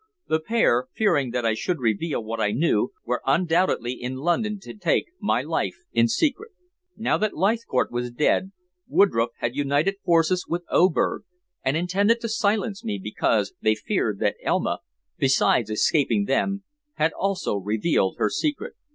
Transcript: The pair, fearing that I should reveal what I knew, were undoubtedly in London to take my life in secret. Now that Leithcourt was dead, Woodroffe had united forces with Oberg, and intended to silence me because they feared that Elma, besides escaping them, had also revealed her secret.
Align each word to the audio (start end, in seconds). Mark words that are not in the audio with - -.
The 0.27 0.39
pair, 0.39 0.87
fearing 0.95 1.29
that 1.29 1.45
I 1.45 1.53
should 1.53 1.77
reveal 1.77 2.23
what 2.23 2.39
I 2.39 2.49
knew, 2.53 2.91
were 3.05 3.21
undoubtedly 3.23 3.91
in 3.93 4.15
London 4.15 4.59
to 4.61 4.73
take 4.73 5.09
my 5.19 5.43
life 5.43 5.75
in 5.93 6.07
secret. 6.07 6.53
Now 6.97 7.19
that 7.19 7.35
Leithcourt 7.37 7.91
was 7.91 8.09
dead, 8.09 8.51
Woodroffe 8.87 9.29
had 9.37 9.55
united 9.55 9.97
forces 10.03 10.47
with 10.49 10.63
Oberg, 10.71 11.21
and 11.63 11.77
intended 11.77 12.19
to 12.21 12.29
silence 12.29 12.83
me 12.83 12.97
because 12.97 13.53
they 13.61 13.75
feared 13.75 14.17
that 14.21 14.37
Elma, 14.41 14.79
besides 15.19 15.69
escaping 15.69 16.25
them, 16.25 16.63
had 16.95 17.13
also 17.13 17.57
revealed 17.57 18.15
her 18.17 18.31
secret. 18.31 18.73